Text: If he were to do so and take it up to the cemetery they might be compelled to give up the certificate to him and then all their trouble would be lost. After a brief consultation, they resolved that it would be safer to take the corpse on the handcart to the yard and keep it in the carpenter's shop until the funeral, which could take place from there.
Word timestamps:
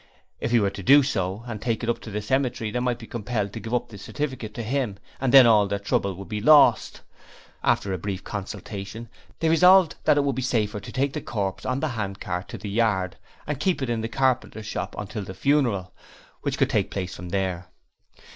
If 0.39 0.49
he 0.49 0.59
were 0.59 0.71
to 0.71 0.81
do 0.81 1.03
so 1.03 1.43
and 1.45 1.61
take 1.61 1.83
it 1.83 1.87
up 1.89 1.99
to 1.99 2.09
the 2.09 2.23
cemetery 2.23 2.71
they 2.71 2.79
might 2.79 2.97
be 2.97 3.05
compelled 3.05 3.53
to 3.53 3.59
give 3.59 3.71
up 3.71 3.87
the 3.89 3.99
certificate 3.99 4.51
to 4.55 4.63
him 4.63 4.97
and 5.19 5.31
then 5.31 5.45
all 5.45 5.67
their 5.67 5.77
trouble 5.77 6.15
would 6.15 6.27
be 6.27 6.41
lost. 6.41 7.01
After 7.63 7.93
a 7.93 7.99
brief 7.99 8.23
consultation, 8.23 9.09
they 9.41 9.47
resolved 9.47 9.97
that 10.05 10.17
it 10.17 10.23
would 10.23 10.35
be 10.35 10.41
safer 10.41 10.79
to 10.79 10.91
take 10.91 11.13
the 11.13 11.21
corpse 11.21 11.67
on 11.67 11.81
the 11.81 11.89
handcart 11.89 12.47
to 12.47 12.57
the 12.57 12.71
yard 12.71 13.15
and 13.45 13.59
keep 13.59 13.83
it 13.83 13.91
in 13.91 14.01
the 14.01 14.09
carpenter's 14.09 14.65
shop 14.65 14.95
until 14.97 15.21
the 15.21 15.35
funeral, 15.35 15.93
which 16.41 16.57
could 16.57 16.71
take 16.71 16.89
place 16.89 17.15
from 17.15 17.29
there. 17.29 17.67